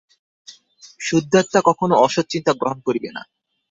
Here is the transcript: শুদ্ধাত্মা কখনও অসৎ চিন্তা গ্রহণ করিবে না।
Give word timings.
শুদ্ধাত্মা 0.99 1.59
কখনও 1.69 1.95
অসৎ 1.97 2.25
চিন্তা 2.29 2.51
গ্রহণ 2.53 2.79
করিবে 2.87 3.09
না। 3.15 3.21